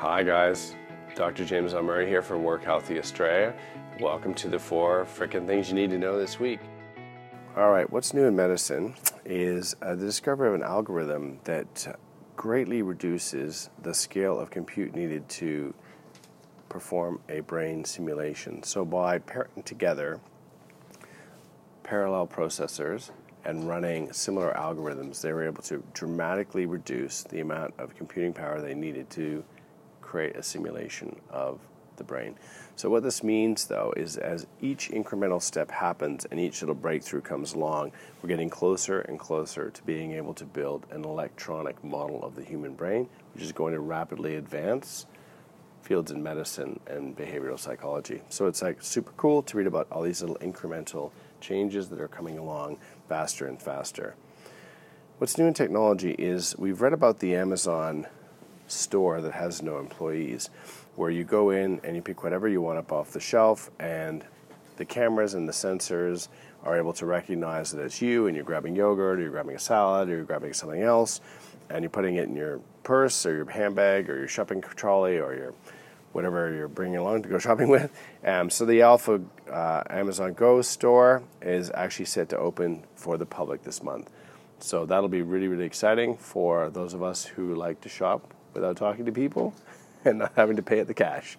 Hi 0.00 0.22
guys, 0.22 0.76
Dr. 1.14 1.44
James 1.44 1.74
Murray 1.74 2.08
here 2.08 2.22
from 2.22 2.42
Work 2.42 2.64
Healthy 2.64 2.98
Australia. 2.98 3.54
Welcome 4.00 4.32
to 4.32 4.48
the 4.48 4.58
four 4.58 5.04
freaking 5.04 5.46
things 5.46 5.68
you 5.68 5.74
need 5.74 5.90
to 5.90 5.98
know 5.98 6.18
this 6.18 6.40
week. 6.40 6.58
All 7.54 7.70
right, 7.70 7.88
what's 7.90 8.14
new 8.14 8.24
in 8.24 8.34
medicine 8.34 8.94
is 9.26 9.76
uh, 9.82 9.94
the 9.94 10.06
discovery 10.06 10.48
of 10.48 10.54
an 10.54 10.62
algorithm 10.62 11.38
that 11.44 11.98
greatly 12.34 12.80
reduces 12.80 13.68
the 13.82 13.92
scale 13.92 14.40
of 14.40 14.48
compute 14.48 14.94
needed 14.94 15.28
to 15.28 15.74
perform 16.70 17.20
a 17.28 17.40
brain 17.40 17.84
simulation. 17.84 18.62
So 18.62 18.86
by 18.86 19.18
pairing 19.18 19.62
together 19.66 20.18
parallel 21.82 22.26
processors 22.26 23.10
and 23.44 23.68
running 23.68 24.14
similar 24.14 24.54
algorithms, 24.54 25.20
they 25.20 25.34
were 25.34 25.44
able 25.44 25.62
to 25.64 25.82
dramatically 25.92 26.64
reduce 26.64 27.22
the 27.22 27.40
amount 27.40 27.74
of 27.76 27.94
computing 27.94 28.32
power 28.32 28.62
they 28.62 28.72
needed 28.72 29.10
to 29.10 29.44
create 30.10 30.34
a 30.34 30.42
simulation 30.42 31.14
of 31.30 31.60
the 31.96 32.02
brain. 32.02 32.34
So, 32.74 32.90
what 32.90 33.04
this 33.04 33.22
means 33.22 33.66
though 33.66 33.94
is 33.96 34.16
as 34.16 34.46
each 34.60 34.90
incremental 34.90 35.40
step 35.40 35.70
happens 35.70 36.24
and 36.24 36.40
each 36.40 36.62
little 36.62 36.74
breakthrough 36.74 37.20
comes 37.20 37.52
along, 37.54 37.92
we're 38.20 38.28
getting 38.28 38.50
closer 38.50 39.02
and 39.02 39.20
closer 39.20 39.70
to 39.70 39.82
being 39.84 40.12
able 40.12 40.34
to 40.34 40.44
build 40.44 40.84
an 40.90 41.04
electronic 41.04 41.84
model 41.84 42.24
of 42.24 42.34
the 42.34 42.42
human 42.42 42.74
brain, 42.74 43.08
which 43.34 43.44
is 43.44 43.52
going 43.52 43.72
to 43.72 43.80
rapidly 43.80 44.34
advance 44.34 45.06
fields 45.82 46.10
in 46.10 46.22
medicine 46.22 46.80
and 46.88 47.16
behavioral 47.16 47.58
psychology. 47.58 48.22
So, 48.30 48.46
it's 48.46 48.62
like 48.62 48.82
super 48.82 49.12
cool 49.16 49.42
to 49.44 49.56
read 49.56 49.68
about 49.68 49.86
all 49.92 50.02
these 50.02 50.22
little 50.22 50.38
incremental 50.38 51.12
changes 51.40 51.88
that 51.90 52.00
are 52.00 52.08
coming 52.08 52.36
along 52.36 52.78
faster 53.08 53.46
and 53.46 53.62
faster. 53.62 54.16
What's 55.18 55.38
new 55.38 55.46
in 55.46 55.54
technology 55.54 56.12
is 56.12 56.56
we've 56.58 56.80
read 56.80 56.94
about 56.94 57.20
the 57.20 57.36
Amazon 57.36 58.06
store 58.70 59.20
that 59.20 59.32
has 59.32 59.62
no 59.62 59.78
employees, 59.78 60.50
where 60.96 61.10
you 61.10 61.24
go 61.24 61.50
in 61.50 61.80
and 61.84 61.96
you 61.96 62.02
pick 62.02 62.22
whatever 62.22 62.48
you 62.48 62.60
want 62.60 62.78
up 62.78 62.92
off 62.92 63.12
the 63.12 63.20
shelf, 63.20 63.70
and 63.78 64.24
the 64.76 64.84
cameras 64.84 65.34
and 65.34 65.48
the 65.48 65.52
sensors 65.52 66.28
are 66.64 66.76
able 66.76 66.92
to 66.92 67.06
recognize 67.06 67.72
that 67.72 67.82
it's 67.82 68.02
you, 68.02 68.26
and 68.26 68.36
you're 68.36 68.44
grabbing 68.44 68.76
yogurt, 68.76 69.18
or 69.18 69.22
you're 69.22 69.30
grabbing 69.30 69.56
a 69.56 69.58
salad, 69.58 70.08
or 70.08 70.16
you're 70.16 70.24
grabbing 70.24 70.52
something 70.52 70.82
else, 70.82 71.20
and 71.68 71.82
you're 71.82 71.90
putting 71.90 72.16
it 72.16 72.28
in 72.28 72.36
your 72.36 72.60
purse, 72.82 73.24
or 73.24 73.34
your 73.34 73.48
handbag, 73.50 74.10
or 74.10 74.18
your 74.18 74.28
shopping 74.28 74.60
trolley, 74.60 75.18
or 75.18 75.34
your 75.34 75.54
whatever 76.12 76.52
you're 76.52 76.68
bringing 76.68 76.96
along 76.96 77.22
to 77.22 77.28
go 77.28 77.38
shopping 77.46 77.68
with. 77.68 77.92
Um, 78.24 78.50
so 78.50 78.64
the 78.64 78.82
Alpha 78.82 79.20
uh, 79.50 79.82
Amazon 79.88 80.34
Go 80.34 80.62
store 80.62 81.22
is 81.40 81.70
actually 81.74 82.06
set 82.06 82.28
to 82.30 82.38
open 82.38 82.84
for 82.94 83.16
the 83.16 83.26
public 83.26 83.62
this 83.62 83.82
month. 83.82 84.10
So 84.58 84.84
that'll 84.84 85.08
be 85.08 85.22
really, 85.22 85.48
really 85.48 85.64
exciting 85.64 86.16
for 86.16 86.68
those 86.68 86.92
of 86.94 87.02
us 87.02 87.24
who 87.24 87.54
like 87.54 87.80
to 87.82 87.88
shop 87.88 88.34
without 88.54 88.76
talking 88.76 89.04
to 89.06 89.12
people 89.12 89.54
and 90.04 90.18
not 90.18 90.32
having 90.36 90.56
to 90.56 90.62
pay 90.62 90.80
at 90.80 90.86
the 90.86 90.94
cash. 90.94 91.38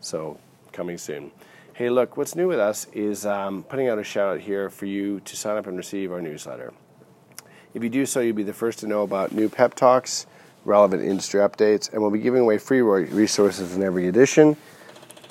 So 0.00 0.38
coming 0.72 0.98
soon. 0.98 1.30
Hey, 1.74 1.90
look, 1.90 2.16
what's 2.16 2.34
new 2.34 2.48
with 2.48 2.58
us 2.58 2.86
is 2.92 3.26
um, 3.26 3.62
putting 3.62 3.88
out 3.88 3.98
a 3.98 4.04
shout 4.04 4.34
out 4.34 4.40
here 4.40 4.70
for 4.70 4.86
you 4.86 5.20
to 5.20 5.36
sign 5.36 5.58
up 5.58 5.66
and 5.66 5.76
receive 5.76 6.10
our 6.10 6.22
newsletter. 6.22 6.72
If 7.74 7.82
you 7.82 7.90
do 7.90 8.06
so, 8.06 8.20
you'll 8.20 8.36
be 8.36 8.42
the 8.42 8.54
first 8.54 8.78
to 8.78 8.86
know 8.86 9.02
about 9.02 9.32
new 9.32 9.50
pep 9.50 9.74
talks 9.74 10.26
relevant 10.66 11.02
industry 11.02 11.40
updates, 11.40 11.90
and 11.92 12.02
we'll 12.02 12.10
be 12.10 12.18
giving 12.18 12.42
away 12.42 12.58
free 12.58 12.82
resources 12.82 13.76
in 13.76 13.82
every 13.82 14.08
edition. 14.08 14.56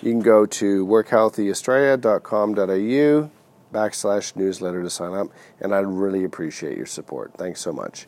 You 0.02 0.12
can 0.12 0.22
go 0.22 0.46
to 0.46 0.86
workhealthyaustralia.com.au 0.86 3.30
backslash 3.74 4.36
newsletter 4.36 4.82
to 4.82 4.90
sign 4.90 5.14
up, 5.14 5.28
and 5.60 5.76
I'd 5.76 5.86
really 5.86 6.24
appreciate 6.24 6.78
your 6.78 6.86
support. 6.86 7.34
Thanks 7.36 7.60
so 7.60 7.74
much. 7.74 8.08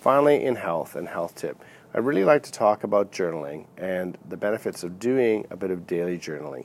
Finally, 0.00 0.44
in 0.44 0.56
health 0.56 0.96
and 0.96 1.08
health 1.08 1.34
tip, 1.34 1.62
I'd 1.94 2.06
really 2.06 2.24
like 2.24 2.42
to 2.44 2.52
talk 2.52 2.84
about 2.84 3.12
journaling 3.12 3.66
and 3.76 4.16
the 4.26 4.38
benefits 4.38 4.82
of 4.82 4.98
doing 4.98 5.46
a 5.50 5.56
bit 5.58 5.70
of 5.70 5.86
daily 5.86 6.18
journaling. 6.18 6.64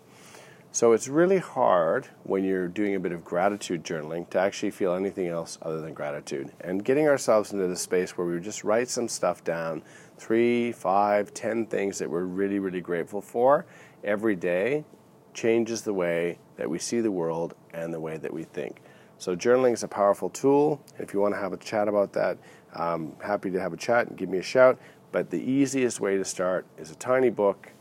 So 0.72 0.94
it's 0.94 1.09
really 1.09 1.39
hard 1.39 2.08
when 2.23 2.45
you're 2.45 2.70
doing 2.70 2.95
a 2.95 3.00
bit 3.00 3.11
of 3.11 3.25
gratitude 3.25 3.83
journaling 3.83 4.30
to 4.30 4.39
actually 4.39 4.71
feel 4.71 4.93
anything 4.93 5.27
else 5.27 5.58
other 5.61 5.82
than 5.82 5.93
gratitude. 5.93 6.54
And 6.61 6.86
getting 6.86 7.10
ourselves 7.10 7.52
into 7.52 7.67
the 7.67 7.76
space 7.76 8.17
where 8.17 8.26
we 8.26 8.39
just 8.39 8.64
write 8.64 8.87
some 8.87 9.10
stuff 9.10 9.43
down 9.43 9.83
three, 10.17 10.71
five, 10.71 11.33
ten 11.33 11.66
things 11.66 11.99
that 11.99 12.10
we're 12.10 12.23
really, 12.23 12.60
really 12.60 12.82
grateful 12.82 13.21
for 13.21 13.66
every 14.05 14.36
day 14.37 14.86
changes 15.33 15.82
the 15.82 15.93
way 15.93 16.39
that 16.55 16.70
we 16.70 16.80
see 16.80 17.02
the 17.02 17.11
world 17.11 17.54
and 17.73 17.93
the 17.93 17.99
way 17.99 18.16
that 18.16 18.33
we 18.33 18.43
think. 18.43 18.80
So, 19.20 19.36
journaling 19.36 19.73
is 19.73 19.83
a 19.83 19.87
powerful 19.87 20.30
tool. 20.30 20.80
If 20.99 21.14
you 21.14 21.20
want 21.20 21.33
to 21.33 21.39
have 21.39 21.52
a 21.52 21.58
chat 21.58 21.87
about 21.87 22.14
that, 22.14 22.37
I'm 22.73 23.16
happy 23.20 23.49
to 23.52 23.60
have 23.60 23.73
a 23.73 23.77
chat 23.77 24.08
and 24.08 24.17
give 24.17 24.30
me 24.30 24.37
a 24.37 24.43
shout. 24.43 24.80
But 25.12 25.30
the 25.30 25.40
easiest 25.40 26.00
way 26.00 26.18
to 26.18 26.26
start 26.26 26.66
is 26.78 26.92
a 26.92 26.95
tiny 26.95 27.30
book, 27.30 27.72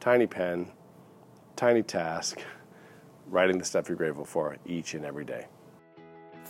tiny 0.00 0.26
pen, 0.26 0.70
tiny 1.56 1.82
task, 1.82 2.40
writing 3.28 3.58
the 3.58 3.64
stuff 3.64 3.88
you're 3.88 3.96
grateful 3.96 4.24
for 4.24 4.56
each 4.66 4.94
and 4.94 5.04
every 5.04 5.24
day. 5.24 5.46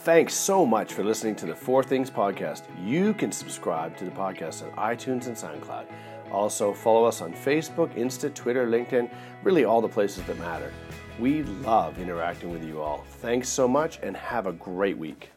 Thanks 0.02 0.34
so 0.34 0.64
much 0.64 0.92
for 0.92 1.02
listening 1.02 1.34
to 1.36 1.46
the 1.46 1.54
Four 1.54 1.82
Things 1.82 2.10
Podcast. 2.10 2.62
You 2.86 3.12
can 3.14 3.32
subscribe 3.32 3.96
to 3.96 4.04
the 4.04 4.12
podcast 4.12 4.62
on 4.62 4.70
iTunes 4.76 5.26
and 5.26 5.36
SoundCloud. 5.36 5.86
Also, 6.30 6.72
follow 6.72 7.04
us 7.04 7.20
on 7.20 7.32
Facebook, 7.32 7.92
Insta, 7.96 8.32
Twitter, 8.32 8.66
LinkedIn, 8.68 9.10
really 9.42 9.64
all 9.64 9.80
the 9.80 9.88
places 9.88 10.22
that 10.24 10.38
matter. 10.38 10.72
We 11.18 11.42
love 11.42 11.98
interacting 11.98 12.52
with 12.52 12.64
you 12.64 12.80
all. 12.80 13.04
Thanks 13.08 13.48
so 13.48 13.66
much 13.66 13.98
and 14.02 14.16
have 14.16 14.46
a 14.46 14.52
great 14.52 14.96
week. 14.96 15.30